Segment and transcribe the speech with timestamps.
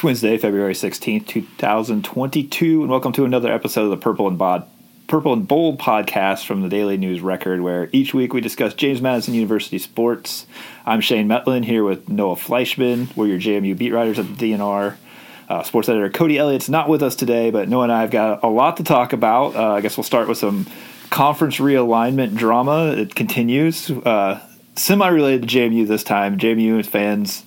[0.00, 4.66] It's Wednesday, February 16th, 2022, and welcome to another episode of the Purple and Bod
[5.08, 9.02] Purple and Bold podcast from the Daily News Record, where each week we discuss James
[9.02, 10.46] Madison University sports.
[10.86, 13.14] I'm Shane Mettlen here with Noah Fleischman.
[13.14, 14.96] We're your JMU beat writers at the DNR.
[15.50, 18.42] Uh, sports editor Cody Elliott's not with us today, but Noah and I have got
[18.42, 19.54] a lot to talk about.
[19.54, 20.66] Uh, I guess we'll start with some
[21.10, 22.92] conference realignment drama.
[22.92, 23.90] It continues.
[23.90, 24.40] Uh,
[24.76, 26.38] Semi related to JMU this time.
[26.38, 27.44] JMU fans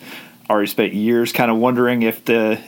[0.54, 2.60] already spent years kind of wondering if the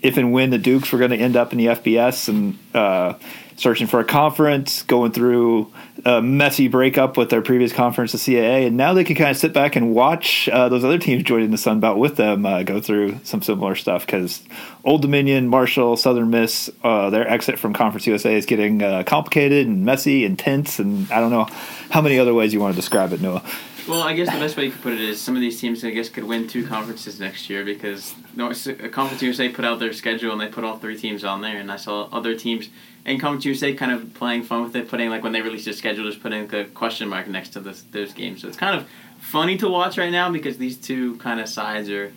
[0.00, 3.14] if and when the Dukes were going to end up in the FBS and uh,
[3.56, 5.72] searching for a conference, going through
[6.04, 9.36] a messy breakup with their previous conference, the CAA, and now they can kind of
[9.36, 12.62] sit back and watch uh, those other teams joining the Sun Belt with them uh,
[12.62, 14.42] go through some similar stuff because
[14.84, 19.66] Old Dominion, Marshall, Southern Miss, uh, their exit from Conference USA is getting uh, complicated
[19.66, 21.48] and messy and tense, and I don't know
[21.90, 23.42] how many other ways you want to describe it, Noah.
[23.86, 25.84] Well, I guess the best way you could put it is some of these teams,
[25.84, 29.92] I guess, could win two conferences next year because no, Conference USA put out their
[29.92, 32.70] schedule and they put all three teams on there, and I saw other teams
[33.04, 35.74] in Conference USA kind of playing fun with it, putting like when they release their
[35.74, 38.40] schedule, just putting the question mark next to this, those games.
[38.40, 41.90] So it's kind of funny to watch right now because these two kind of sides
[41.90, 42.10] are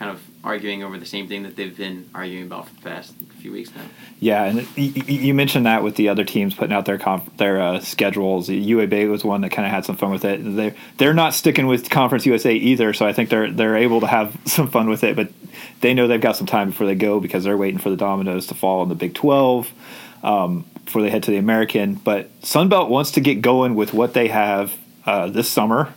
[0.00, 3.12] kind of arguing over the same thing that they've been arguing about for the past
[3.38, 3.82] few weeks now.
[4.18, 7.80] Yeah, and you mentioned that with the other teams putting out their conf- their uh,
[7.80, 8.48] schedules.
[8.48, 10.38] UAB was one that kind of had some fun with it.
[10.38, 14.06] They they're not sticking with Conference USA either, so I think they're they're able to
[14.06, 15.16] have some fun with it.
[15.16, 15.32] But
[15.82, 18.46] they know they've got some time before they go because they're waiting for the dominoes
[18.46, 19.70] to fall in the Big Twelve
[20.22, 21.94] um, before they head to the American.
[21.94, 25.92] But Sunbelt wants to get going with what they have uh, this summer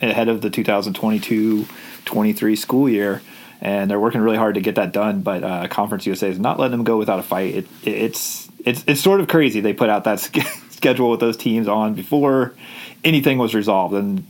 [0.00, 3.20] ahead of the 2022-23 school year
[3.60, 5.22] and they're working really hard to get that done.
[5.22, 7.54] But uh, Conference USA is not letting them go without a fight.
[7.54, 9.60] It, it, it's it's it's sort of crazy.
[9.60, 10.20] They put out that
[10.70, 12.54] schedule with those teams on before
[13.04, 14.26] anything was resolved, and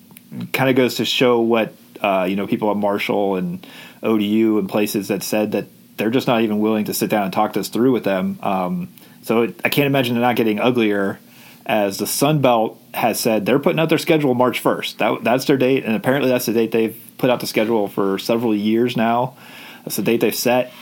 [0.53, 3.67] kind of goes to show what uh, you know people at Marshall and
[4.03, 7.33] ODU and places that said that they're just not even willing to sit down and
[7.33, 8.39] talk this through with them.
[8.43, 8.89] Um,
[9.23, 11.19] so it, I can't imagine it not getting uglier
[11.67, 14.97] as the Sun Belt has said they're putting out their schedule March 1st.
[14.97, 18.19] That, that's their date, and apparently that's the date they've put out the schedule for
[18.19, 19.37] several years now.
[19.85, 20.73] That's the date they've set.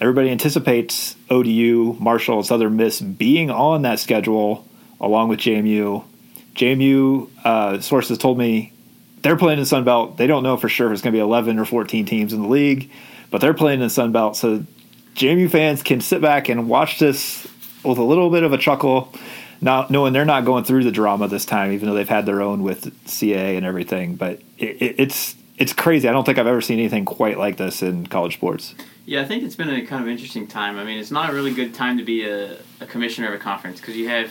[0.00, 4.66] Everybody anticipates ODU, Marshall, and Southern Miss being on that schedule
[5.00, 6.04] along with JMU.
[6.54, 8.72] JMU uh, sources told me
[9.22, 10.16] they're playing in the Sun Belt.
[10.16, 12.42] They don't know for sure if it's going to be 11 or 14 teams in
[12.42, 12.90] the league,
[13.30, 14.36] but they're playing in the Sun Belt.
[14.36, 14.64] So
[15.14, 17.46] JMU fans can sit back and watch this
[17.84, 19.12] with a little bit of a chuckle,
[19.60, 22.40] not knowing they're not going through the drama this time, even though they've had their
[22.40, 24.14] own with CAA and everything.
[24.14, 26.08] But it, it, it's it's crazy.
[26.08, 28.74] I don't think I've ever seen anything quite like this in college sports.
[29.04, 30.78] Yeah, I think it's been a kind of interesting time.
[30.78, 33.38] I mean, it's not a really good time to be a, a commissioner of a
[33.38, 34.30] conference because you have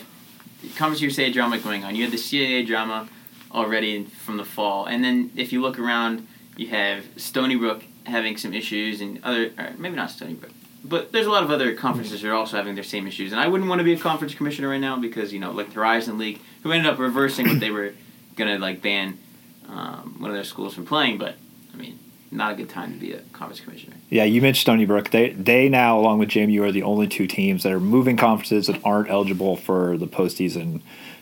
[0.75, 1.95] Conference USA drama going on.
[1.95, 3.07] You had the CAA drama
[3.51, 8.38] already from the fall, and then if you look around, you have Stony Brook having
[8.38, 10.51] some issues, and other maybe not Stony Brook,
[10.83, 13.31] but there's a lot of other conferences that are also having their same issues.
[13.31, 15.67] And I wouldn't want to be a conference commissioner right now because you know, like
[15.67, 17.94] the Horizon League, who ended up reversing what they were
[18.35, 19.19] gonna like ban
[19.67, 21.17] um, one of their schools from playing.
[21.17, 21.35] But
[21.73, 22.00] I mean,
[22.31, 23.95] not a good time to be a conference commissioner.
[24.09, 25.09] Yeah, you mentioned Stony Brook.
[25.11, 28.67] They they now, along with JMU, are the only two teams that are moving conferences
[28.67, 30.81] that aren't eligible for the postseason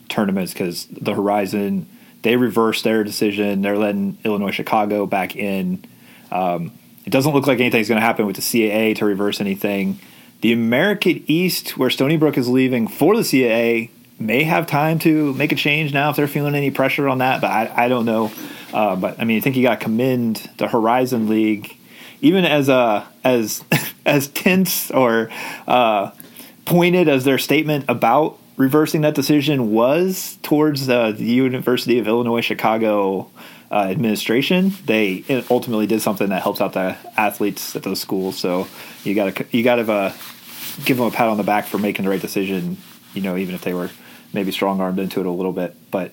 [0.10, 1.88] tournaments because the Horizon
[2.26, 3.62] they reversed their decision.
[3.62, 5.86] They're letting Illinois Chicago back in.
[6.32, 6.72] Um,
[7.06, 10.00] it doesn't look like anything's going to happen with the CAA to reverse anything.
[10.42, 15.34] The American East, where Stony Brook is leaving for the CAA, may have time to
[15.34, 17.42] make a change now if they're feeling any pressure on that.
[17.42, 18.32] But I, I don't know.
[18.74, 21.78] Uh, but I mean, I think you got to commend the Horizon League,
[22.22, 23.64] even as uh, as
[24.06, 25.30] as tense or
[25.68, 26.12] uh,
[26.66, 32.42] pointed as their statement about reversing that decision was towards uh, the University of Illinois
[32.42, 33.30] Chicago
[33.72, 34.74] uh, administration.
[34.86, 38.38] They ultimately did something that helps out the athletes at those schools.
[38.38, 38.68] So
[39.04, 40.14] you got to you got to uh,
[40.86, 42.78] give them a pat on the back for making the right decision.
[43.14, 43.90] You know, even if they were
[44.36, 45.76] maybe strong armed into it a little bit.
[45.90, 46.12] But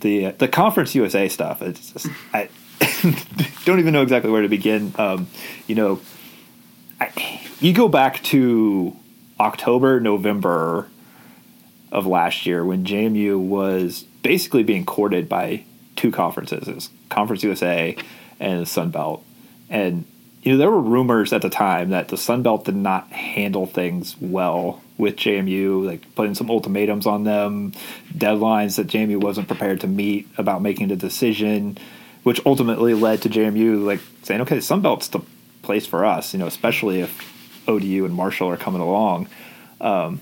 [0.00, 2.48] the the Conference USA stuff, it's just, I
[3.64, 4.92] don't even know exactly where to begin.
[4.98, 5.28] Um,
[5.66, 6.00] you know,
[7.00, 8.94] I, you go back to
[9.38, 10.88] October, November
[11.90, 15.64] of last year when JMU was basically being courted by
[15.96, 17.96] two conferences, Conference USA
[18.38, 19.24] and Sun Belt,
[19.68, 20.04] and
[20.42, 23.66] you know there were rumors at the time that the Sun Belt did not handle
[23.66, 27.72] things well with JMU, like putting some ultimatums on them,
[28.14, 31.78] deadlines that JMU wasn't prepared to meet about making the decision,
[32.22, 35.20] which ultimately led to JMU like saying, "Okay, Sun Belt's the
[35.62, 39.28] place for us," you know, especially if ODU and Marshall are coming along.
[39.80, 40.20] Um,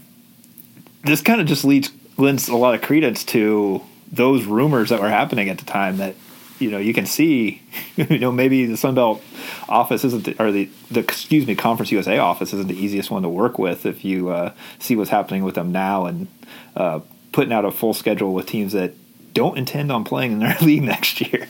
[1.05, 3.81] this kind of just leads lends a lot of credence to
[4.11, 6.15] those rumors that were happening at the time that
[6.59, 7.63] you know you can see
[7.97, 9.23] you know maybe the Sun Belt
[9.69, 13.23] office isn't the, or the the excuse me Conference USA office isn't the easiest one
[13.23, 16.29] to work with if you uh, see what's happening with them now and
[16.77, 17.01] uh,
[17.33, 18.95] putting out a full schedule with teams that
[19.35, 21.49] don't intend on playing in their league next year.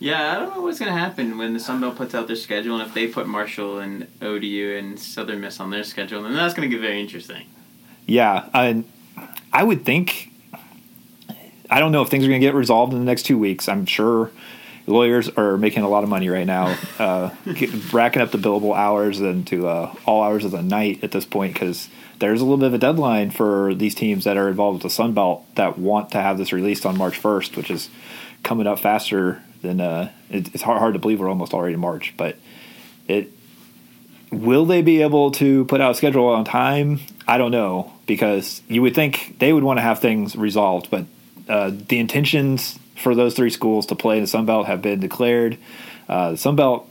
[0.00, 2.36] Yeah, I don't know what's going to happen when the Sun Belt puts out their
[2.36, 6.34] schedule, and if they put Marshall and ODU and Southern Miss on their schedule, then
[6.34, 7.46] that's going to get very interesting.
[8.06, 8.82] Yeah, I,
[9.52, 10.29] I would think.
[11.70, 13.68] I don't know if things are going to get resolved in the next two weeks.
[13.68, 14.30] I'm sure
[14.86, 18.74] lawyers are making a lot of money right now, uh, get, racking up the billable
[18.76, 21.88] hours into uh, all hours of the night at this point because
[22.18, 24.90] there's a little bit of a deadline for these teams that are involved with the
[24.90, 27.88] Sun Belt that want to have this released on March 1st, which is
[28.42, 31.80] coming up faster than uh, it, it's hard, hard to believe we're almost already in
[31.80, 32.14] March.
[32.16, 32.36] But
[33.06, 33.32] it
[34.30, 37.00] will they be able to put out a schedule on time?
[37.26, 41.06] I don't know because you would think they would want to have things resolved, but
[41.48, 45.00] uh, the intentions for those three schools to play in the Sun Belt have been
[45.00, 45.58] declared.
[46.08, 46.88] Uh, the Sun Belt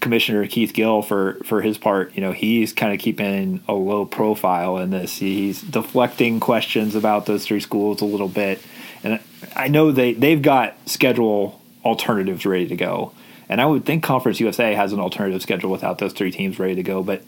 [0.00, 4.06] Commissioner Keith Gill, for for his part, you know, he's kind of keeping a low
[4.06, 5.18] profile in this.
[5.18, 8.62] He's deflecting questions about those three schools a little bit,
[9.04, 9.20] and
[9.54, 13.12] I know they they've got schedule alternatives ready to go.
[13.48, 16.76] And I would think Conference USA has an alternative schedule without those three teams ready
[16.76, 17.02] to go.
[17.02, 17.22] But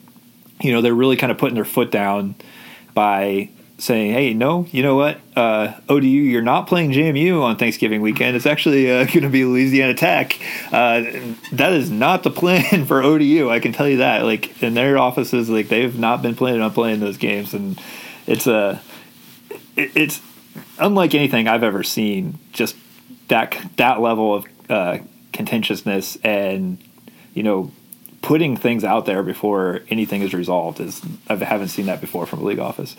[0.60, 2.36] you know, they're really kind of putting their foot down
[2.94, 3.50] by
[3.82, 5.18] saying, "Hey, no, you know what?
[5.34, 8.36] Uh, ODU, you're not playing JMU on Thanksgiving weekend.
[8.36, 10.38] It's actually uh, going to be Louisiana Tech.
[10.70, 11.02] Uh,
[11.50, 13.50] that is not the plan for ODU.
[13.50, 14.24] I can tell you that.
[14.24, 17.80] Like in their offices, like they've not been planning on playing those games, and
[18.28, 18.80] it's a,
[19.76, 20.20] it, it's
[20.78, 22.38] unlike anything I've ever seen.
[22.52, 22.76] Just
[23.26, 24.98] that that level of uh,
[25.32, 26.78] contentiousness and
[27.34, 27.72] you know
[28.22, 32.38] putting things out there before anything is resolved is I haven't seen that before from
[32.38, 32.94] a league office.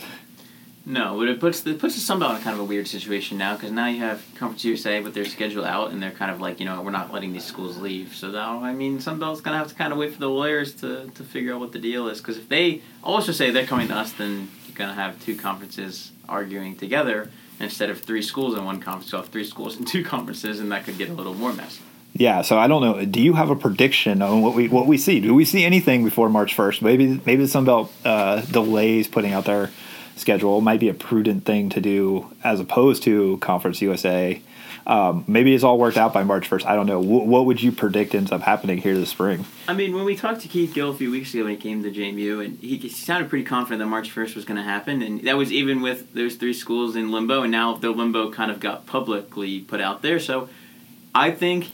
[0.85, 3.37] No, but it puts it puts the Sun Belt in kind of a weird situation
[3.37, 6.41] now because now you have Conference USA with their schedule out and they're kind of
[6.41, 8.13] like you know we're not letting these schools leave.
[8.13, 10.73] So now I mean Sun Belt's gonna have to kind of wait for the lawyers
[10.75, 13.87] to, to figure out what the deal is because if they also say they're coming
[13.87, 17.31] to us, then you're gonna have two conferences arguing together
[17.61, 19.11] instead of three schools in one conference.
[19.11, 21.81] So have three schools in two conferences, and that could get a little more messy.
[22.15, 23.03] Yeah, so I don't know.
[23.05, 25.21] Do you have a prediction on what we what we see?
[25.21, 26.81] Do we see anything before March first?
[26.81, 29.71] Maybe maybe the Sun Belt uh, delays putting out their
[30.23, 34.41] schedule might be a prudent thing to do as opposed to Conference USA.
[34.87, 36.65] Um, maybe it's all worked out by March 1st.
[36.65, 37.01] I don't know.
[37.01, 39.45] W- what would you predict ends up happening here this spring?
[39.67, 41.83] I mean, when we talked to Keith Gill a few weeks ago when he came
[41.83, 45.01] to JMU, and he, he sounded pretty confident that March 1st was going to happen,
[45.01, 48.49] and that was even with those three schools in limbo, and now the limbo kind
[48.49, 50.19] of got publicly put out there.
[50.19, 50.49] So
[51.13, 51.71] I think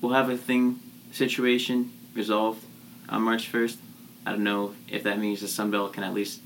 [0.00, 0.80] we'll have a thing
[1.12, 2.64] situation resolved
[3.08, 3.78] on March 1st.
[4.26, 6.40] I don't know if that means the Sun Belt can at least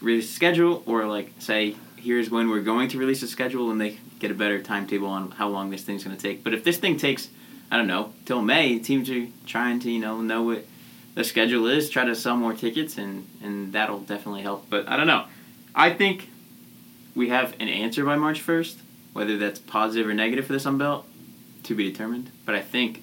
[0.00, 3.80] release a schedule or like say here's when we're going to release a schedule and
[3.80, 6.44] they get a better timetable on how long this thing's going to take.
[6.44, 7.28] But if this thing takes
[7.70, 10.64] I don't know till May, teams are trying to you know know what
[11.14, 14.70] the schedule is, try to sell more tickets, and and that'll definitely help.
[14.70, 15.24] But I don't know.
[15.74, 16.30] I think
[17.14, 18.78] we have an answer by March first,
[19.12, 21.06] whether that's positive or negative for the Sun Belt,
[21.64, 22.30] to be determined.
[22.46, 23.02] But I think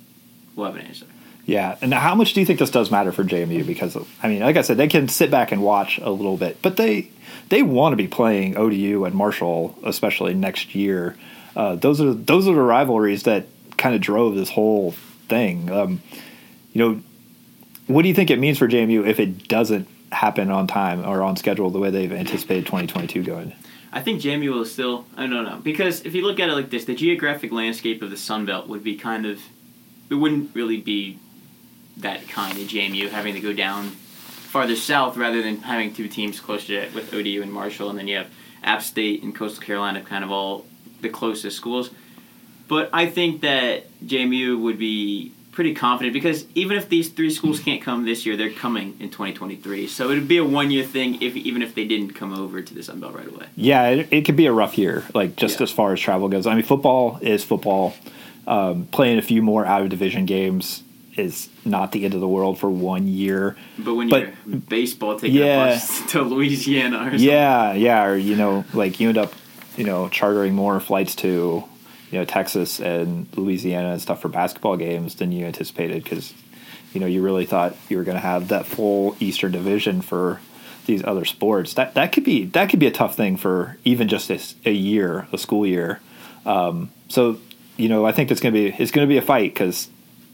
[0.56, 1.06] we'll have an answer.
[1.45, 3.65] Yeah, and how much do you think this does matter for JMU?
[3.68, 6.62] Because I mean, like I said, they can sit back and watch a little bit,
[6.62, 7.12] but they
[7.50, 11.15] they want to be playing ODU and Marshall, especially next year.
[11.56, 13.45] Uh, those are those are the rivalries that
[13.77, 14.92] kind of drove this whole
[15.27, 15.69] thing.
[15.71, 16.01] Um,
[16.74, 17.01] you know,
[17.88, 21.21] what do you think it means for JMU if it doesn't happen on time or
[21.21, 23.53] on schedule the way they've anticipated 2022 going?
[23.93, 25.05] I think JMU will still.
[25.15, 28.10] I don't know because if you look at it like this, the geographic landscape of
[28.10, 29.39] the Sun Belt would be kind of.
[30.08, 31.17] It wouldn't really be
[31.98, 36.40] that kind of JMU having to go down farther south rather than having two teams
[36.40, 38.30] closer with ODU and Marshall, and then you have
[38.64, 40.66] App State and Coastal Carolina, kind of all
[41.02, 41.90] the closest schools.
[42.68, 47.60] But I think that JMU would be pretty confident because even if these three schools
[47.60, 49.88] can't come this year, they're coming in 2023.
[49.88, 52.62] So it would be a one year thing if even if they didn't come over
[52.62, 53.48] to the Sun Belt right away.
[53.56, 55.64] Yeah, it, it could be a rough year, like just yeah.
[55.64, 56.48] as far as travel goes.
[56.48, 57.94] I mean, football is football.
[58.48, 60.84] Um, playing a few more out of division games
[61.17, 63.55] is not the end of the world for one year.
[63.77, 68.17] But when but, you're baseball taking yeah, a bus to Louisiana or Yeah, yeah, or
[68.17, 69.34] you know, like you end up,
[69.77, 71.63] you know, chartering more flights to,
[72.12, 76.34] you know, Texas and Louisiana and stuff for basketball games than you anticipated because,
[76.93, 80.41] you know, you really thought you were going to have that full Eastern Division for
[80.86, 81.74] these other sports.
[81.75, 84.74] That that could be that could be a tough thing for even just a, a
[84.74, 86.01] year, a school year.
[86.45, 87.38] Um, so
[87.77, 89.89] you know, I think it's going to be it's going to be a fight because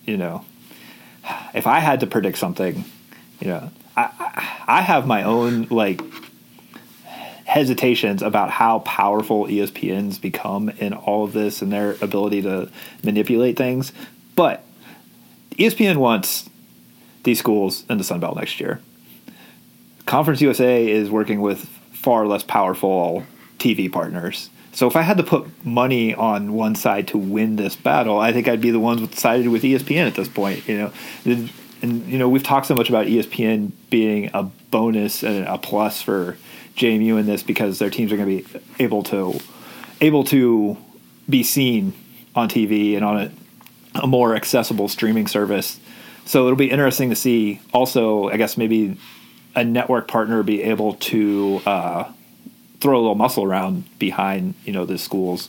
[0.06, 0.44] you know
[1.54, 2.86] if I had to predict something,
[3.40, 4.10] you know, I
[4.68, 6.02] I have my own like
[7.52, 12.70] hesitations about how powerful ESPN's become in all of this and their ability to
[13.04, 13.92] manipulate things.
[14.36, 14.64] But
[15.58, 16.50] ESPN wants
[17.24, 18.80] these schools in the Sun Belt next year.
[20.06, 23.26] Conference USA is working with far less powerful
[23.60, 24.50] TV partners.
[24.74, 28.32] So if I had to put money on one side to win this battle, I
[28.32, 30.68] think I'd be the ones with sided with ESPN at this point.
[30.68, 30.92] You know,
[31.82, 36.02] and you know we've talked so much about ESPN being a bonus and a plus
[36.02, 36.38] for
[36.76, 39.40] JMU in this because their teams are going to be able to
[40.00, 40.78] able to
[41.30, 41.94] be seen
[42.36, 43.32] on TV and on a,
[44.04, 45.80] a more accessible streaming service.
[46.26, 47.60] So it'll be interesting to see.
[47.74, 48.98] Also, I guess maybe
[49.56, 52.12] a network partner be able to uh,
[52.82, 55.48] throw a little muscle around behind you know the schools,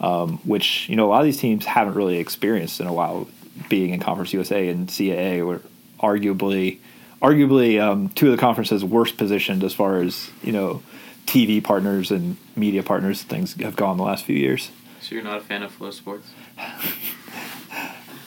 [0.00, 3.28] um, which you know a lot of these teams haven't really experienced in a while,
[3.68, 5.60] being in Conference USA and CAA, were
[6.00, 6.78] arguably
[7.20, 10.82] arguably um, two of the conferences worst positioned as far as you know
[11.26, 14.70] TV partners and media partners things have gone the last few years.
[15.00, 16.22] So you're not a fan of FloSports.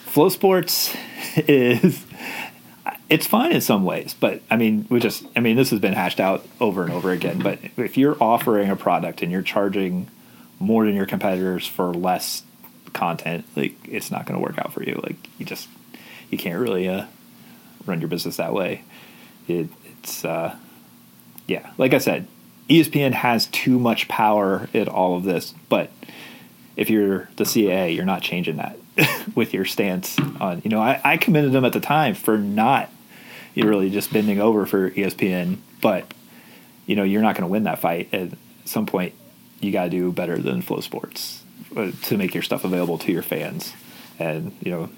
[0.07, 0.95] FloSports
[1.47, 2.05] is
[3.09, 5.93] it's fine in some ways, but I mean, we just I mean, this has been
[5.93, 7.39] hashed out over and over again.
[7.39, 10.09] But if you're offering a product and you're charging
[10.59, 12.43] more than your competitors for less
[12.93, 14.99] content, like it's not going to work out for you.
[15.03, 15.67] Like you just
[16.31, 17.05] you can't really uh,
[17.85, 18.83] run your business that way.
[19.47, 19.69] It,
[20.01, 20.55] it's uh,
[21.47, 22.27] yeah, like I said,
[22.69, 25.91] ESPN has too much power in all of this, but
[26.75, 28.77] if you're the CAA, you're not changing that
[29.35, 30.61] with your stance on.
[30.63, 32.89] You know, I, I commended them at the time for not
[33.55, 36.13] you really just bending over for ESPN, but
[36.85, 38.13] you know you're not going to win that fight.
[38.13, 38.29] At
[38.65, 39.13] some point,
[39.59, 41.43] you got to do better than FloSports Sports
[41.75, 43.73] uh, to make your stuff available to your fans,
[44.19, 44.89] and you know,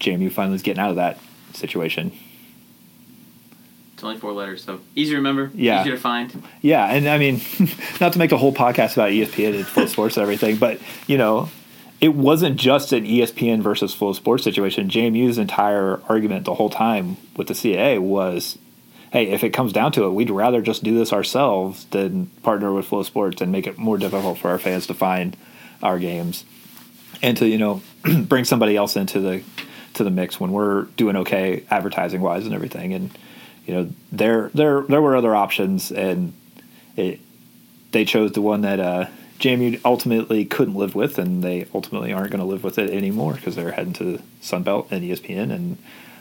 [0.00, 1.18] JMU finally is getting out of that
[1.54, 2.12] situation.
[3.94, 5.82] It's only four letters, so easy to remember, Yeah.
[5.82, 6.42] easy to find.
[6.62, 7.42] Yeah, and I mean,
[8.00, 11.50] not to make a whole podcast about ESPN and FloSports and everything, but you know,
[12.00, 14.88] it wasn't just an ESPN versus FloSports situation.
[14.88, 18.58] JMU's entire argument the whole time with the CAA was,
[19.12, 22.72] hey, if it comes down to it, we'd rather just do this ourselves than partner
[22.72, 25.36] with FloSports and make it more difficult for our fans to find
[25.82, 26.44] our games
[27.22, 27.82] and to you know
[28.22, 29.42] bring somebody else into the
[29.94, 33.10] to the mix when we're doing okay advertising wise and everything and
[33.66, 36.32] you know there there there were other options and
[36.96, 37.20] it
[37.92, 39.06] they chose the one that uh
[39.40, 43.34] JMU ultimately couldn't live with and they ultimately aren't going to live with it anymore
[43.34, 45.78] because they're heading to Sunbelt and E ESPN and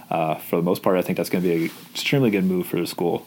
[0.10, 2.66] uh, for the most part I think that's going to be an extremely good move
[2.66, 3.26] for the school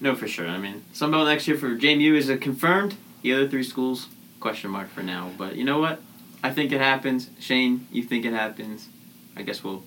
[0.00, 0.46] No, for sure.
[0.46, 2.96] I mean, Sunbelt next year for JMU is confirmed.
[3.22, 4.08] The other three schools,
[4.38, 5.30] question mark for now.
[5.36, 6.00] But you know what?
[6.44, 7.30] I think it happens.
[7.40, 8.88] Shane, you think it happens?
[9.34, 9.82] I guess we'll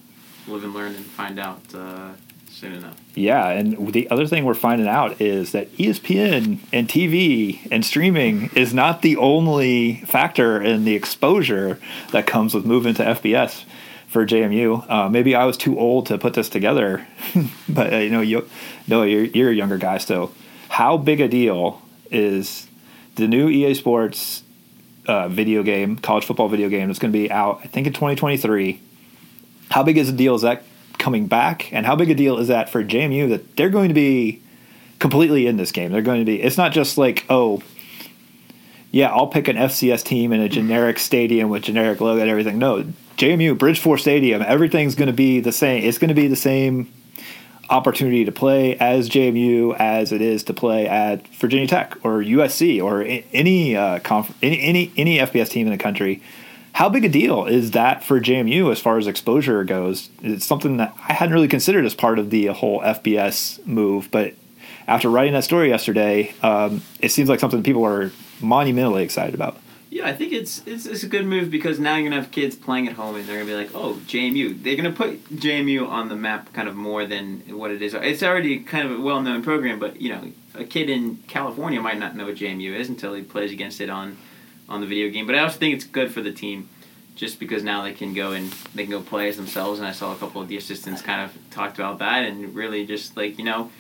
[0.48, 2.14] live and learn and find out uh,
[2.60, 3.00] soon enough.
[3.16, 8.50] Yeah, and the other thing we're finding out is that ESPN and TV and streaming
[8.56, 11.80] is not the only factor in the exposure
[12.12, 13.63] that comes with moving to FBS
[14.08, 14.89] for JMU.
[14.89, 17.08] Uh, maybe I was too old to put this together,
[17.70, 18.48] but uh, you know, you,
[18.88, 20.34] no, you're, you're a younger guy, so
[20.68, 22.68] how big a deal is
[23.16, 24.44] the new EA Sports
[25.08, 27.94] uh, video game, college football video game, that's going to be out, I think, in
[27.94, 28.82] 2023?
[29.70, 30.63] How big is a deal is that
[31.00, 33.96] coming back, and how big a deal is that for JMU that they're going to
[33.96, 34.41] be
[35.00, 35.91] completely in this game?
[35.91, 36.41] They're going to be.
[36.41, 37.63] It's not just like oh,
[38.91, 42.60] yeah, I'll pick an FCS team in a generic stadium with generic logo and everything.
[42.60, 42.84] No,
[43.18, 45.84] JMU Bridgeforth Stadium, everything's going to be the same.
[45.84, 46.91] It's going to be the same
[47.70, 52.84] opportunity to play as JMU as it is to play at Virginia Tech or USC
[52.84, 56.22] or any uh, conf- any any any FBS team in the country.
[56.74, 60.10] How big a deal is that for JMU as far as exposure goes?
[60.22, 64.34] It's something that I hadn't really considered as part of the whole FBS move, but
[64.88, 68.12] after writing that story yesterday, um, it seems like something people are
[68.42, 69.58] monumentally excited about.
[69.92, 72.56] Yeah, I think it's, it's it's a good move because now you're gonna have kids
[72.56, 74.62] playing at home and they're gonna be like, oh, JMU.
[74.62, 77.96] They're gonna put JMU on the map kind of more than what it is.
[77.96, 81.82] It's already kind of a well known program, but you know, a kid in California
[81.82, 84.18] might not know what JMU is until he plays against it on
[84.70, 85.26] on the video game.
[85.26, 86.70] But I also think it's good for the team,
[87.16, 89.80] just because now they can go and they can go play as themselves.
[89.80, 92.86] And I saw a couple of the assistants kind of talked about that and really
[92.86, 93.72] just like you know.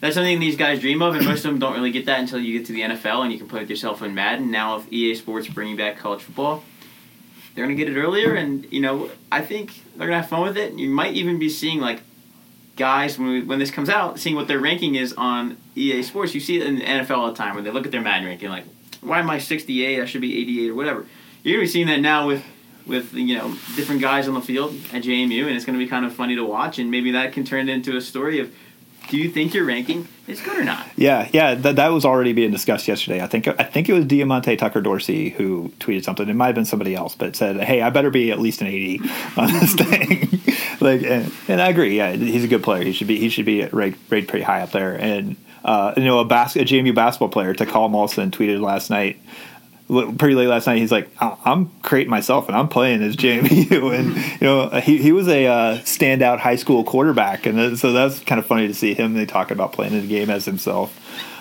[0.00, 2.38] That's something these guys dream of, and most of them don't really get that until
[2.38, 4.48] you get to the NFL and you can play with yourself in Madden.
[4.48, 6.62] Now, with EA Sports bringing back college football,
[7.58, 10.56] they're gonna get it earlier, and you know I think they're gonna have fun with
[10.56, 10.74] it.
[10.74, 12.02] You might even be seeing like
[12.76, 16.34] guys when we, when this comes out, seeing what their ranking is on EA Sports.
[16.34, 18.26] You see it in the NFL all the time when they look at their Madden
[18.26, 18.64] ranking, like
[19.00, 20.00] why am I 68?
[20.00, 21.06] I should be 88 or whatever.
[21.42, 22.44] You're gonna be seeing that now with
[22.86, 26.04] with you know different guys on the field at JMU, and it's gonna be kind
[26.04, 28.52] of funny to watch, and maybe that can turn into a story of
[29.08, 30.86] do you think your ranking is good or not?
[30.96, 33.22] Yeah, yeah, that that was already being discussed yesterday.
[33.22, 36.28] I think I think it was Diamante Tucker Dorsey who tweeted something.
[36.28, 38.66] It might have been somebody else, but said, "Hey, I better be at least an
[38.66, 39.00] 80
[39.36, 40.40] on this thing."
[40.80, 41.96] like, and, and, I agree.
[41.96, 42.84] Yeah, he's a good player.
[42.84, 44.94] He should be he should be rated, rated pretty high up there.
[44.94, 49.20] And uh, you know, a, bas- a JMU basketball player, Takal Molson, tweeted last night
[49.88, 50.78] pretty late last night.
[50.78, 55.12] He's like, I'm creating myself and I'm playing as JMU, and you know he he
[55.12, 58.94] was a uh, standout high school quarterback, and so that's kind of funny to see
[58.94, 59.14] him.
[59.14, 60.94] They talk about playing in the game as himself.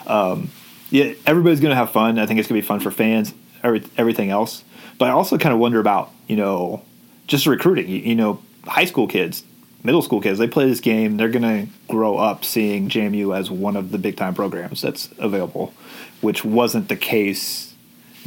[0.08, 0.50] Um,
[0.90, 2.18] yeah, everybody's gonna have fun.
[2.18, 3.34] I think it's gonna be fun for fans.
[3.64, 4.64] Every, everything else,
[4.98, 6.84] but I also kind of wonder about you know
[7.28, 7.90] just recruiting.
[7.90, 9.44] You, you know, high school kids,
[9.84, 11.18] middle school kids, they play this game.
[11.18, 15.74] They're gonna grow up seeing JMU as one of the big time programs that's available,
[16.22, 17.68] which wasn't the case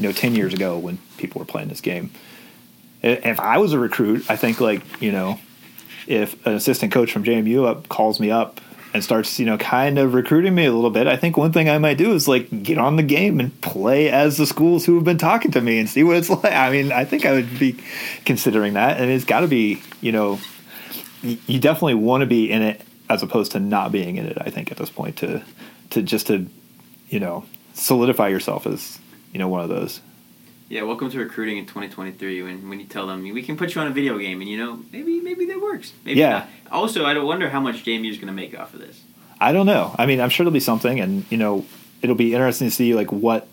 [0.01, 2.11] you know, 10 years ago when people were playing this game.
[3.03, 5.39] If I was a recruit, I think like, you know,
[6.07, 8.61] if an assistant coach from JMU up calls me up
[8.95, 11.69] and starts, you know, kind of recruiting me a little bit, I think one thing
[11.69, 14.95] I might do is like get on the game and play as the schools who
[14.95, 16.53] have been talking to me and see what it's like.
[16.53, 17.77] I mean, I think I would be
[18.25, 20.41] considering that, and it's got to be, you know,
[21.23, 24.39] you definitely want to be in it as opposed to not being in it.
[24.41, 25.43] I think at this point to
[25.91, 26.47] to just to,
[27.09, 28.99] you know, solidify yourself as
[29.33, 30.01] you know, one of those.
[30.69, 32.43] Yeah, welcome to recruiting in 2023.
[32.43, 34.57] When when you tell them we can put you on a video game, and you
[34.57, 35.93] know maybe maybe that works.
[36.05, 36.31] Maybe yeah.
[36.31, 36.49] Not.
[36.71, 39.03] Also, I wonder how much JMU is going to make off of this.
[39.41, 39.95] I don't know.
[39.99, 41.67] I mean, I'm sure there'll be something, and you know,
[42.03, 43.49] it'll be interesting to see like what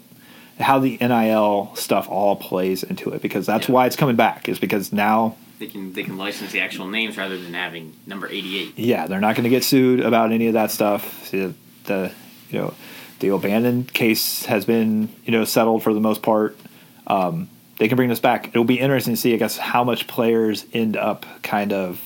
[0.60, 3.74] how the NIL stuff all plays into it because that's yeah.
[3.74, 4.48] why it's coming back.
[4.48, 8.28] Is because now they can they can license the actual names rather than having number
[8.28, 8.78] 88.
[8.78, 11.32] Yeah, they're not going to get sued about any of that stuff.
[11.32, 11.54] The,
[11.86, 12.12] the
[12.50, 12.74] you know
[13.20, 16.58] the O'Bannon case has been you know settled for the most part.
[17.08, 18.48] Um, they can bring this back.
[18.48, 22.02] It'll be interesting to see, I guess, how much players end up kind of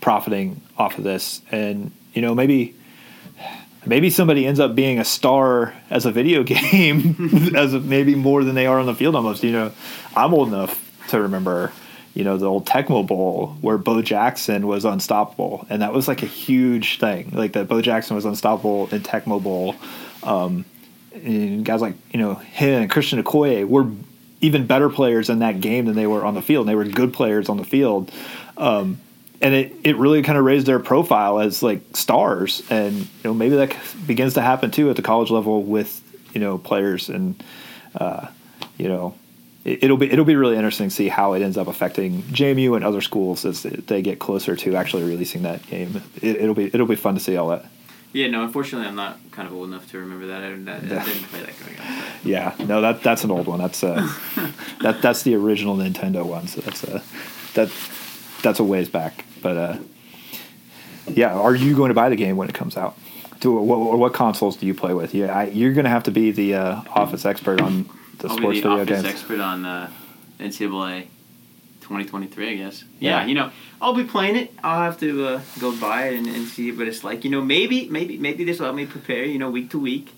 [0.00, 2.74] profiting off of this, and you know maybe
[3.86, 8.54] maybe somebody ends up being a star as a video game, as maybe more than
[8.54, 9.14] they are on the field.
[9.14, 9.72] Almost, you know,
[10.16, 11.72] I'm old enough to remember.
[12.18, 16.24] You know the old Tecmo Bowl where Bo Jackson was unstoppable, and that was like
[16.24, 17.30] a huge thing.
[17.32, 19.76] Like that, Bo Jackson was unstoppable in Tecmo Bowl
[20.22, 20.64] um,
[21.14, 23.90] and guys like you know him and Christian Okoye were
[24.40, 26.62] even better players in that game than they were on the field.
[26.62, 28.12] And they were good players on the field,
[28.56, 28.98] um,
[29.40, 32.62] and it, it really kind of raised their profile as like stars.
[32.70, 36.02] And you know maybe that begins to happen too at the college level with
[36.34, 37.42] you know players and
[37.94, 38.26] uh,
[38.76, 39.14] you know
[39.64, 42.76] it, will be it'll be really interesting to see how it ends up affecting JMU
[42.76, 46.02] and other schools as they get closer to actually releasing that game.
[46.22, 47.66] It, will be it'll be fun to see all that.
[48.12, 48.42] Yeah, no.
[48.42, 50.42] Unfortunately, I'm not kind of old enough to remember that.
[50.42, 52.04] I, I, I didn't play that growing up.
[52.24, 53.60] Yeah, no, that that's an old one.
[53.60, 54.12] That's uh,
[54.80, 56.48] that that's the original Nintendo one.
[56.48, 57.02] So that's uh,
[57.54, 57.70] that
[58.42, 59.24] that's a ways back.
[59.40, 59.76] But uh,
[61.08, 62.98] yeah, are you going to buy the game when it comes out?
[63.40, 65.14] Do what, what consoles do you play with?
[65.14, 68.36] Yeah, I, you're going to have to be the uh, office expert on the I'll
[68.36, 69.14] sports be the video office games.
[69.14, 69.90] expert on uh,
[70.40, 71.06] NCAA
[71.80, 72.84] 2023, I guess.
[73.00, 73.50] Yeah, yeah, you know,
[73.80, 74.52] I'll be playing it.
[74.62, 77.24] I'll have to uh, go buy it and, and see what it's like.
[77.24, 79.24] You know, maybe, maybe, maybe this will help me prepare.
[79.24, 80.10] You know, week to week,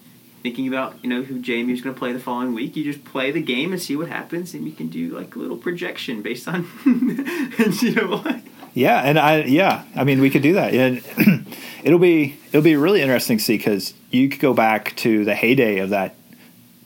[0.42, 2.76] thinking about you know who JMU's going to play the following week.
[2.76, 5.38] You just play the game and see what happens, and you can do like a
[5.38, 8.42] little projection based on NCAA.
[8.74, 11.46] Yeah, and I yeah, I mean we could do that, and
[11.84, 15.34] it'll be it'll be really interesting to see because you could go back to the
[15.34, 16.14] heyday of that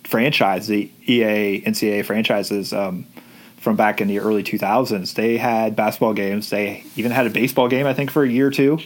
[0.04, 2.72] franchise, the EA NCAA franchises.
[2.72, 3.06] Um,
[3.64, 5.14] from back in the early 2000s.
[5.14, 6.50] They had basketball games.
[6.50, 8.78] They even had a baseball game, I think, for a year or two.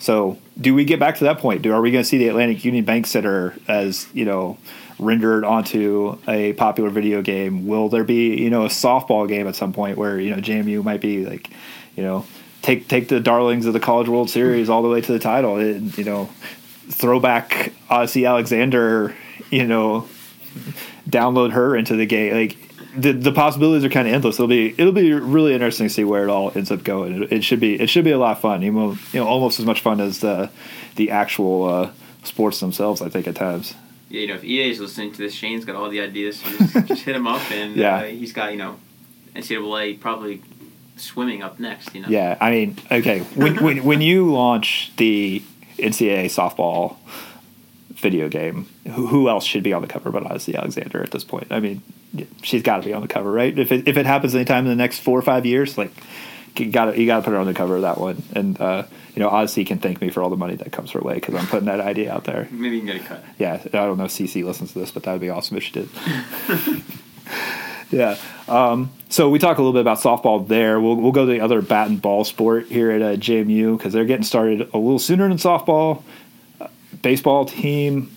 [0.00, 1.62] So, do we get back to that point?
[1.62, 4.58] Do are we going to see the Atlantic Union Bank Center as you know
[4.98, 7.66] rendered onto a popular video game?
[7.66, 10.84] Will there be you know a softball game at some point where you know JMU
[10.84, 11.48] might be like
[11.96, 12.26] you know
[12.60, 15.56] take take the darlings of the College World Series all the way to the title?
[15.58, 16.28] It, you know,
[16.90, 19.14] throwback Odicci Alexander.
[19.50, 20.08] You know,
[21.08, 22.56] download her into the game like
[22.96, 24.36] the, the possibilities are kind of endless.
[24.36, 27.22] It'll be it'll be really interesting to see where it all ends up going.
[27.22, 28.62] It, it should be it should be a lot of fun.
[28.62, 30.50] You know, you know almost as much fun as the
[30.96, 31.90] the actual uh,
[32.24, 33.02] sports themselves.
[33.02, 33.74] I think at times.
[34.08, 36.40] Yeah, you know, if EA is listening to this, Shane's got all the ideas.
[36.40, 37.96] So just, just hit him up, and yeah.
[37.96, 38.78] Uh, he's got you know
[39.34, 40.42] NCAA probably
[40.96, 41.94] swimming up next.
[41.94, 42.08] You know.
[42.08, 45.42] Yeah, I mean, okay, when when when you launch the
[45.76, 46.96] NCAA softball
[47.96, 51.24] video game, who, who else should be on the cover but Odicci Alexander at this
[51.24, 51.48] point?
[51.50, 51.82] I mean,
[52.42, 53.58] she's got to be on the cover, right?
[53.58, 55.90] If it, if it happens anytime in the next four or five years, like
[56.58, 58.22] you got you got to put her on the cover of that one.
[58.34, 61.00] And uh, you know, Odicci can thank me for all the money that comes her
[61.00, 62.48] way because I'm putting that idea out there.
[62.50, 63.24] Maybe you can get a cut.
[63.38, 65.62] Yeah, I don't know if CC listens to this, but that would be awesome if
[65.62, 65.88] she did.
[67.90, 68.16] yeah.
[68.48, 70.80] Um, so we talk a little bit about softball there.
[70.80, 73.92] We'll we'll go to the other bat and ball sport here at uh, JMU because
[73.92, 76.02] they're getting started a little sooner than softball.
[77.06, 78.10] Baseball team,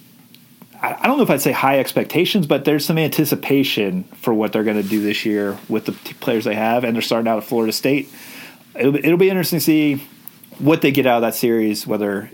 [0.81, 4.63] I, don't know if I'd say high expectations, but there's some anticipation for what they're
[4.63, 7.43] going to do this year with the players they have, and they're starting out at
[7.43, 8.09] Florida State.
[8.73, 10.03] It'll be, it'll be interesting to see
[10.57, 12.31] what they get out of that series, whether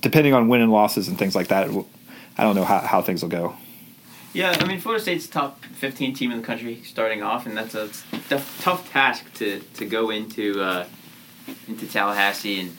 [0.00, 1.68] depending on win and losses and things like that.
[2.38, 3.54] I don't know how, how things will go.
[4.32, 7.74] Yeah, I mean, Florida State's top 15 team in the country starting off, and that's
[7.74, 7.90] a
[8.30, 10.86] tough, tough task to, to go into uh,
[11.66, 12.76] into Tallahassee and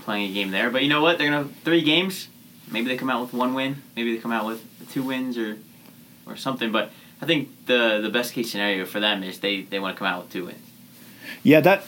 [0.00, 0.68] playing a game there.
[0.68, 1.16] But you know what?
[1.16, 2.28] They're gonna have three games.
[2.70, 3.82] Maybe they come out with one win.
[3.96, 5.58] Maybe they come out with two wins or
[6.26, 6.72] or something.
[6.72, 9.98] But I think the the best case scenario for them is they, they want to
[9.98, 10.58] come out with two wins.
[11.42, 11.84] Yeah, that.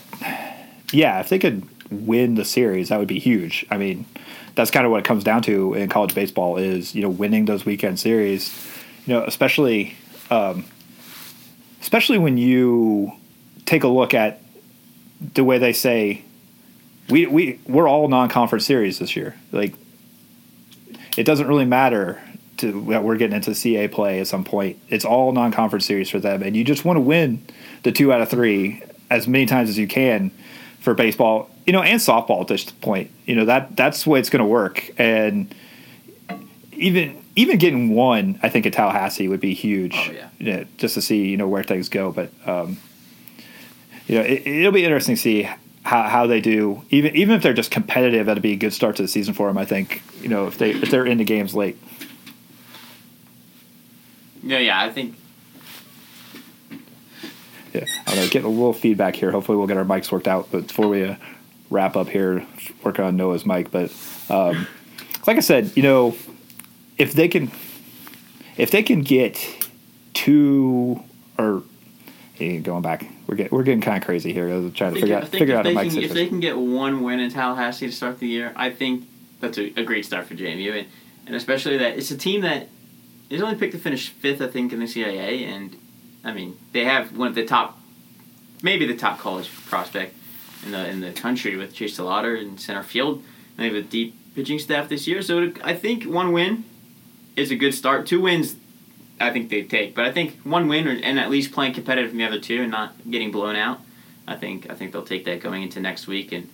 [0.92, 3.64] Yeah, if they could win the series, that would be huge.
[3.70, 4.06] I mean,
[4.56, 7.44] that's kind of what it comes down to in college baseball is you know winning
[7.44, 8.52] those weekend series
[9.06, 9.94] you know, especially
[10.30, 10.64] um,
[11.80, 13.12] especially when you
[13.66, 14.40] take a look at
[15.34, 16.22] the way they say
[17.08, 19.34] we we we're all non-conference series this year.
[19.52, 19.74] Like
[21.16, 22.20] it doesn't really matter
[22.58, 24.78] to that we're getting into CAA play at some point.
[24.88, 27.44] It's all non-conference series for them, and you just want to win
[27.82, 30.30] the two out of three as many times as you can
[30.80, 33.10] for baseball, you know, and softball at this point.
[33.26, 35.52] You know that that's the way it's going to work, and
[36.72, 39.94] even even getting one, I think at Tallahassee would be huge.
[39.96, 40.28] Oh, yeah.
[40.38, 42.12] You know, just to see you know where things go.
[42.12, 42.78] But um,
[44.06, 45.48] you know, it, will be interesting to see
[45.84, 46.82] how, how they do.
[46.90, 49.48] Even even if they're just competitive, that'd be a good start to the season for
[49.48, 49.58] them.
[49.58, 51.78] I think you know if they if they're into games late.
[54.42, 55.16] Yeah, yeah, I think.
[57.72, 58.28] Yeah, I don't know.
[58.28, 59.30] Getting a little feedback here.
[59.30, 60.48] Hopefully, we'll get our mics worked out.
[60.50, 61.16] But before we uh,
[61.70, 62.44] wrap up here,
[62.82, 63.70] work on Noah's mic.
[63.70, 63.92] But
[64.28, 64.66] um,
[65.26, 66.16] like I said, you know,
[66.98, 67.50] if they can
[68.56, 69.68] if they can get
[70.14, 71.02] two
[71.38, 71.62] or
[72.40, 74.48] going back, we're getting we're getting kind of crazy here.
[74.70, 77.30] trying to figure out figure out a mic If they can get one win in
[77.30, 79.06] Tallahassee to start the year, I think
[79.40, 80.88] that's a, a great start for JMU, and,
[81.26, 82.68] and especially that it's a team that
[83.28, 85.76] is only picked to finish fifth, I think, in the CAA, and
[86.24, 87.78] I mean they have one of the top,
[88.62, 90.14] maybe the top college prospect
[90.64, 93.82] in the in the country with Chase DeLauter in center field, and they have a
[93.82, 95.22] deep pitching staff this year.
[95.22, 96.64] So I think one win
[97.36, 98.06] is a good start.
[98.06, 98.56] Two wins,
[99.20, 102.10] I think they take, but I think one win or, and at least playing competitive
[102.12, 103.80] in the other two and not getting blown out.
[104.26, 106.48] I think I think they'll take that going into next week and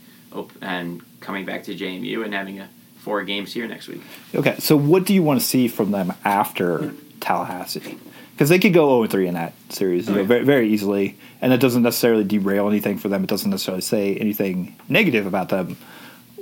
[0.61, 4.02] and coming back to JMU and having a four games here next week.
[4.35, 7.98] Okay, so what do you want to see from them after Tallahassee?
[8.33, 11.16] Because they could go 0 3 in that series, you know, oh, very, very easily,
[11.40, 13.22] and it doesn't necessarily derail anything for them.
[13.22, 15.76] It doesn't necessarily say anything negative about them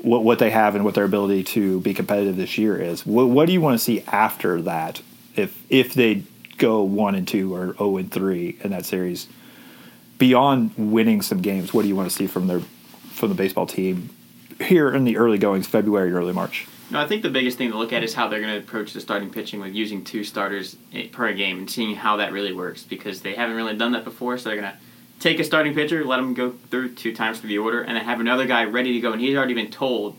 [0.04, 3.06] what, what they have and what their ability to be competitive this year is.
[3.06, 5.00] What, what do you want to see after that?
[5.36, 6.22] If if they
[6.58, 9.28] go one and two or zero oh and three in that series,
[10.18, 13.66] beyond winning some games, what do you want to see from their from the baseball
[13.66, 14.10] team
[14.60, 16.66] here in the early goings, February, early March?
[16.90, 18.92] No, I think the biggest thing to look at is how they're going to approach
[18.92, 22.52] the starting pitching with using two starters eh, per game and seeing how that really
[22.52, 24.36] works because they haven't really done that before.
[24.36, 24.78] So they're going to
[25.18, 28.04] take a starting pitcher, let him go through two times through the order, and then
[28.04, 29.12] have another guy ready to go.
[29.12, 30.16] And he's already been told,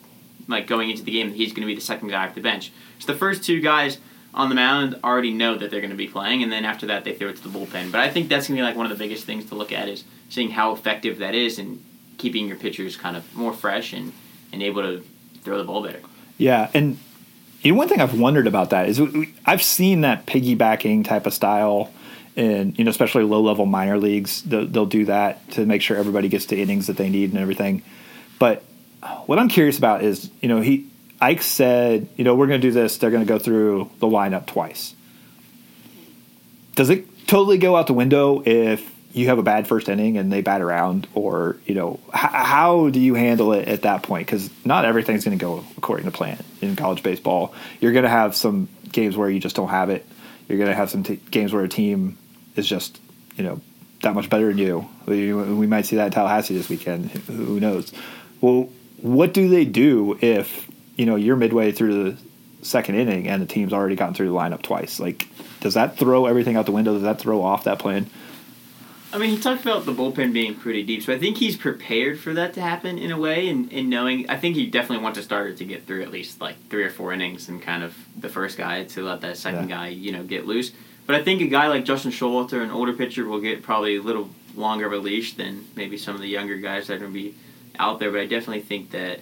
[0.47, 2.41] like going into the game, that he's going to be the second guy off the
[2.41, 2.71] bench.
[2.99, 3.99] So the first two guys
[4.35, 7.03] on the mound already know that they're going to be playing, and then after that
[7.03, 7.91] they throw it to the bullpen.
[7.91, 9.71] But I think that's going to be like one of the biggest things to look
[9.71, 11.83] at is seeing how effective that is and
[12.17, 14.13] keeping your pitchers kind of more fresh and,
[14.51, 15.03] and able to
[15.41, 16.01] throw the ball better.
[16.37, 16.97] Yeah, and
[17.61, 19.01] you know, one thing I've wondered about that is
[19.45, 21.91] I've seen that piggybacking type of style
[22.35, 25.95] and you know especially low level minor leagues they'll, they'll, do that to make sure
[25.95, 27.81] everybody gets the innings that they need and everything
[28.39, 28.63] but
[29.25, 30.85] what i'm curious about is you know he
[31.21, 34.07] ike said you know we're going to do this they're going to go through the
[34.07, 34.93] lineup twice
[36.75, 40.31] does it totally go out the window if you have a bad first inning and
[40.31, 44.27] they bat around or you know h- how do you handle it at that point
[44.27, 48.09] because not everything's going to go according to plan in college baseball you're going to
[48.09, 50.05] have some games where you just don't have it
[50.47, 52.17] you're going to have some t- games where a team
[52.55, 52.99] is just
[53.37, 53.61] you know
[54.05, 54.87] that much better than you.
[55.05, 57.11] We, we might see that in Tallahassee this weekend.
[57.11, 57.91] Who knows?
[58.39, 58.69] Well,
[59.01, 62.17] what do they do if you know you're midway through the
[62.61, 64.99] second inning and the team's already gotten through the lineup twice?
[64.99, 65.27] Like,
[65.59, 66.93] does that throw everything out the window?
[66.93, 68.09] Does that throw off that plan?
[69.13, 72.19] I mean, he talked about the bullpen being pretty deep, so I think he's prepared
[72.19, 75.17] for that to happen in a way, and, and knowing, I think he definitely wants
[75.17, 77.95] a starter to get through at least like three or four innings, and kind of
[78.19, 79.75] the first guy to let that second yeah.
[79.77, 80.73] guy, you know, get loose.
[81.05, 84.01] But I think a guy like Justin Showalter, an older pitcher, will get probably a
[84.01, 87.13] little longer of a leash than maybe some of the younger guys that are going
[87.13, 87.35] to be
[87.79, 88.11] out there.
[88.11, 89.21] But I definitely think that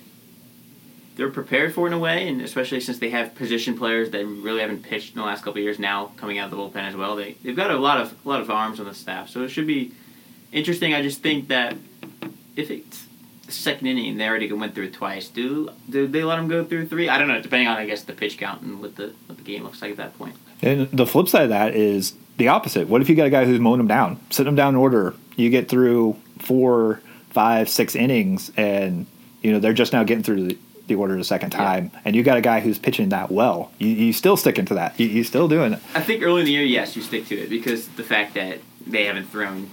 [1.16, 4.62] they're prepared for in a way, and especially since they have position players that really
[4.62, 6.96] haven't pitched in the last couple of years now coming out of the bullpen as
[6.96, 7.16] well.
[7.16, 9.50] They they've got a lot of a lot of arms on the staff, so it
[9.50, 9.92] should be
[10.52, 10.94] interesting.
[10.94, 11.76] I just think that
[12.56, 13.06] if it's
[13.46, 15.28] the second inning and they already went through it twice.
[15.28, 17.10] Do do they let them go through three?
[17.10, 19.44] I don't know, depending on I guess the pitch count and what the what the
[19.44, 20.36] game looks like at that point.
[20.62, 22.88] And the flip side of that is the opposite.
[22.88, 25.14] What if you got a guy who's mowing them down, sitting them down in order?
[25.36, 29.06] You get through four, five, six innings, and
[29.42, 32.00] you know they're just now getting through the, the order the second time, yeah.
[32.06, 33.72] and you got a guy who's pitching that well.
[33.78, 35.00] You, you still sticking to that.
[35.00, 35.80] You, you still doing it.
[35.96, 38.60] I think early in the year, yes, you stick to it because the fact that
[38.86, 39.70] they haven't thrown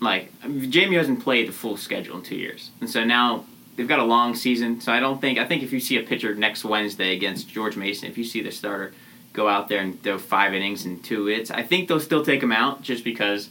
[0.00, 3.46] like JMU hasn't played the full schedule in two years, and so now
[3.76, 4.80] they've got a long season.
[4.80, 7.76] So I don't think I think if you see a pitcher next Wednesday against George
[7.76, 8.92] Mason, if you see the starter
[9.32, 12.42] go out there and throw five innings and two hits, I think they'll still take
[12.42, 13.50] him out just because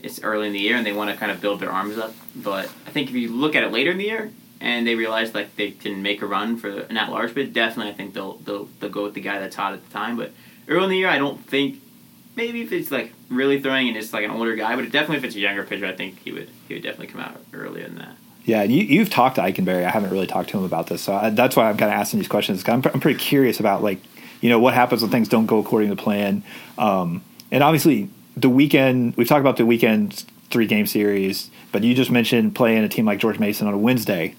[0.00, 2.12] it's early in the year and they want to kind of build their arms up.
[2.34, 4.32] But I think if you look at it later in the year
[4.62, 7.92] and they realize like they can make a run for an at large bid, definitely
[7.92, 10.16] I think they'll they'll they'll go with the guy that's hot at the time.
[10.16, 10.30] But
[10.68, 11.82] early in the year, I don't think
[12.36, 15.24] maybe if it's like really throwing and it's like an older guy, but definitely if
[15.24, 17.98] it's a younger pitcher, I think he would he would definitely come out earlier than
[17.98, 18.16] that.
[18.44, 19.84] Yeah, you, you've talked to Ikenberry.
[19.84, 21.98] I haven't really talked to him about this, so I, that's why I'm kind of
[21.98, 22.66] asking these questions.
[22.68, 24.00] I'm, I'm pretty curious about like
[24.40, 26.44] you know what happens when things don't go according to plan.
[26.78, 31.94] Um, and obviously, the weekend we've talked about the weekend three game series, but you
[31.94, 34.36] just mentioned playing a team like George Mason on a Wednesday.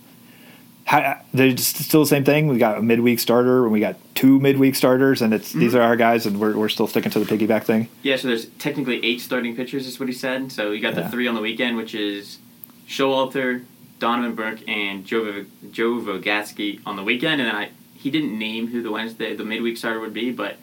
[0.85, 2.47] How, they're still the same thing.
[2.47, 5.59] We got a midweek starter, and we got two midweek starters, and it's mm-hmm.
[5.59, 7.87] these are our guys, and we're, we're still sticking to the piggyback thing.
[8.01, 10.51] Yeah, so there's technically eight starting pitchers, is what he said.
[10.51, 11.09] So you got the yeah.
[11.09, 12.39] three on the weekend, which is
[12.87, 13.63] Showalter,
[13.99, 18.67] Donovan Burke, and Joe Joe Vogatsky on the weekend, and then I he didn't name
[18.67, 20.57] who the Wednesday the midweek starter would be, but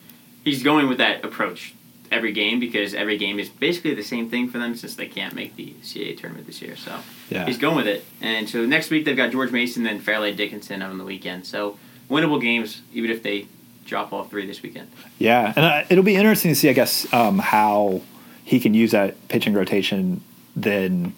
[0.44, 1.74] he's going with that approach
[2.10, 5.34] every game because every game is basically the same thing for them since they can't
[5.34, 6.76] make the CAA tournament this year.
[6.76, 7.46] So yeah.
[7.46, 8.04] he's going with it.
[8.20, 11.46] And so next week they've got George Mason, then Fairleigh Dickinson on the weekend.
[11.46, 11.78] So
[12.10, 13.46] winnable games, even if they
[13.84, 14.90] drop all three this weekend.
[15.18, 18.02] Yeah, and uh, it'll be interesting to see, I guess, um, how
[18.44, 20.22] he can use that pitching rotation
[20.56, 21.14] then,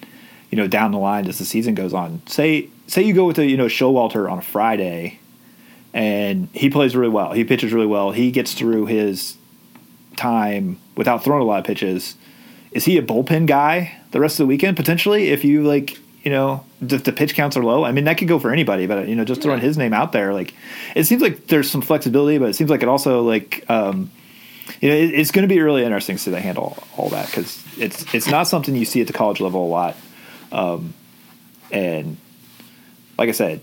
[0.51, 2.23] you know, down the line as the season goes on.
[2.27, 5.19] Say say you go with a you know Showalter on a Friday,
[5.95, 7.33] and he plays really well.
[7.33, 8.13] He pitches really well.
[8.13, 9.37] He gets through his
[10.17, 12.17] time without throwing a lot of pitches.
[12.73, 15.29] Is he a bullpen guy the rest of the weekend potentially?
[15.29, 17.85] If you like, you know, the, the pitch counts are low.
[17.85, 20.13] I mean, that could go for anybody, but you know, just throwing his name out
[20.13, 20.55] there, like,
[20.95, 24.11] it seems like there's some flexibility, but it seems like it also like, um,
[24.81, 27.27] you know, it, it's going to be really interesting to see they handle all that
[27.27, 29.97] because it's it's not something you see at the college level a lot.
[30.51, 30.95] Um,
[31.71, 32.17] and
[33.19, 33.63] like I said,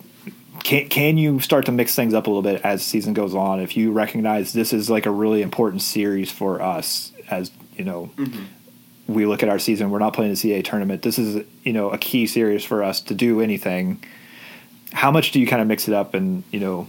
[0.64, 3.60] can can you start to mix things up a little bit as season goes on?
[3.60, 8.12] If you recognize this is like a really important series for us, as you know,
[8.16, 8.44] mm-hmm.
[9.14, 9.90] we look at our season.
[9.90, 11.02] We're not playing the CAA tournament.
[11.02, 14.04] This is you know a key series for us to do anything.
[14.92, 16.88] How much do you kind of mix it up and you know,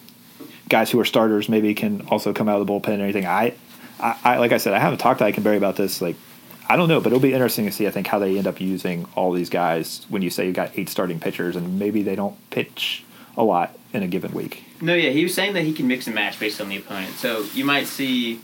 [0.68, 3.26] guys who are starters maybe can also come out of the bullpen and anything?
[3.26, 3.54] I,
[3.98, 6.00] I, I like I said, I haven't talked to Ikenberry about this.
[6.00, 6.16] Like,
[6.68, 7.86] I don't know, but it'll be interesting to see.
[7.86, 10.70] I think how they end up using all these guys when you say you've got
[10.78, 13.04] eight starting pitchers and maybe they don't pitch
[13.36, 14.64] a lot in a given week.
[14.80, 17.14] No, yeah, he was saying that he can mix and match based on the opponent.
[17.16, 18.40] So you might see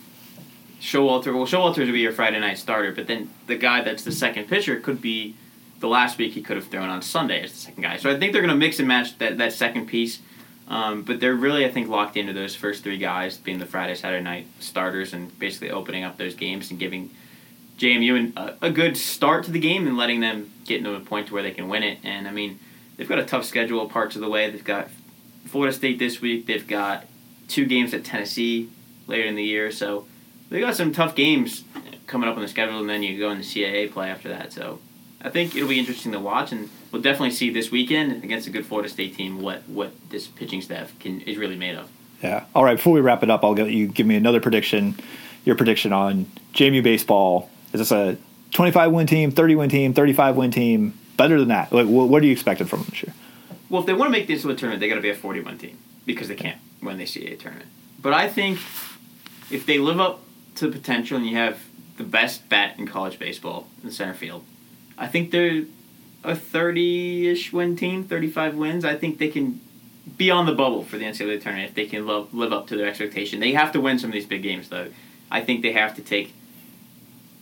[0.80, 1.34] Showalter.
[1.34, 4.48] Well, Showalter would be your Friday night starter, but then the guy that's the second
[4.48, 5.36] pitcher could be
[5.80, 7.96] the last week he could have thrown on Sunday as the second guy.
[7.96, 10.20] So I think they're going to mix and match that, that second piece.
[10.68, 13.94] Um, but they're really, I think, locked into those first three guys being the Friday,
[13.94, 17.10] Saturday night starters and basically opening up those games and giving
[17.78, 21.28] JMU a, a good start to the game and letting them get into a point
[21.28, 21.98] to where they can win it.
[22.02, 22.58] And I mean,
[22.96, 24.50] they've got a tough schedule parts of the way.
[24.50, 24.88] They've got
[25.44, 26.46] Florida State this week.
[26.46, 27.04] They've got
[27.46, 28.68] two games at Tennessee
[29.06, 29.70] later in the year.
[29.70, 30.08] So
[30.48, 31.64] they got some tough games
[32.06, 34.52] coming up on the schedule, and then you go into CAA play after that.
[34.52, 34.78] So
[35.20, 38.50] I think it'll be interesting to watch, and we'll definitely see this weekend against a
[38.50, 41.90] good Florida State team what what this pitching staff can is really made of.
[42.22, 42.44] Yeah.
[42.54, 42.76] All right.
[42.76, 44.98] Before we wrap it up, I'll get you give me another prediction.
[45.44, 48.16] Your prediction on JMU baseball is this a
[48.52, 50.98] 25 win team, 30 win team, 35 win team?
[51.16, 51.72] better than that.
[51.72, 53.14] Like, what, what are you expecting from them this year?
[53.68, 55.14] Well, if they want to make this into a tournament, they got to be a
[55.14, 57.68] 41 team because they can't win the CAA tournament.
[58.00, 58.58] But I think
[59.50, 60.20] if they live up
[60.56, 61.60] to potential and you have
[61.96, 64.44] the best bat in college baseball in center field,
[64.98, 65.64] I think they're
[66.24, 68.84] a 30-ish win team, 35 wins.
[68.84, 69.60] I think they can
[70.16, 72.76] be on the bubble for the NCAA tournament if they can live, live up to
[72.76, 73.40] their expectation.
[73.40, 74.88] They have to win some of these big games, though.
[75.30, 76.34] I think they have to take–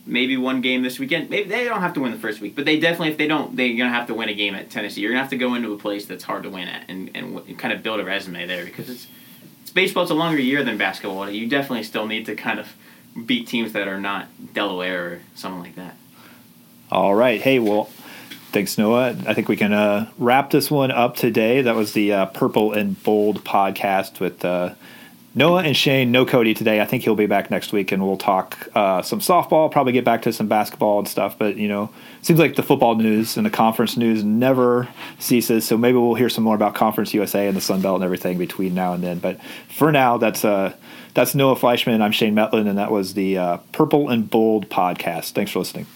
[0.05, 1.29] maybe one game this weekend.
[1.29, 3.55] Maybe they don't have to win the first week, but they definitely, if they don't,
[3.55, 5.01] they're gonna have to win a game at Tennessee.
[5.01, 7.57] You're gonna have to go into a place that's hard to win at and, and
[7.57, 9.07] kind of build a resume there because it's
[9.61, 10.03] it's baseball.
[10.03, 11.29] It's a longer year than basketball.
[11.29, 12.75] You definitely still need to kind of
[13.25, 15.95] beat teams that are not Delaware or something like that.
[16.91, 17.41] All right.
[17.41, 17.89] Hey, well.
[18.51, 19.17] Thanks, Noah.
[19.27, 21.61] I think we can uh, wrap this one up today.
[21.61, 24.75] That was the uh, Purple and Bold podcast with uh,
[25.37, 26.79] Noah and Shane, no Cody today.
[26.79, 29.69] I think he'll be back next week, and we'll talk uh, some softball.
[29.69, 31.37] Probably get back to some basketball and stuff.
[31.37, 31.89] But you know,
[32.21, 34.87] seems like the football news and the conference news never
[35.19, 35.65] ceases.
[35.65, 38.37] So maybe we'll hear some more about Conference USA and the Sun Belt and everything
[38.37, 39.19] between now and then.
[39.19, 40.73] But for now, that's uh,
[41.15, 42.01] that's Noah Fleischman.
[42.01, 45.31] I'm Shane Mettlen, and that was the uh, Purple and Bold podcast.
[45.31, 45.87] Thanks for listening.